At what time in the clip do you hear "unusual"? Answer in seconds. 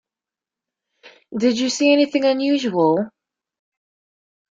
2.25-3.11